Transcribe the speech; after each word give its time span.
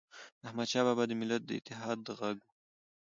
احمدشاه 0.47 0.83
بابا 0.87 1.03
د 1.07 1.11
ملت 1.19 1.41
د 1.45 1.51
اتحاد 1.59 1.97
ږغ 2.07 2.21
و. 2.37 2.47